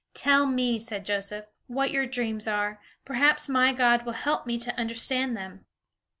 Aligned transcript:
"Tell 0.15 0.47
me," 0.47 0.79
said 0.79 1.05
Joseph, 1.05 1.45
"what 1.67 1.91
your 1.91 2.07
dreams 2.07 2.47
are. 2.47 2.81
Perhaps 3.05 3.47
my 3.47 3.71
God 3.71 4.03
will 4.03 4.13
help 4.13 4.47
me 4.47 4.57
to 4.57 4.75
understand 4.75 5.37
them." 5.37 5.67